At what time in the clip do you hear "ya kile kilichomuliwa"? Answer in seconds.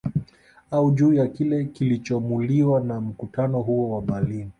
1.13-2.79